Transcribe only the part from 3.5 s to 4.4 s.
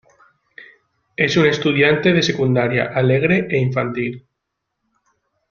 e infantil.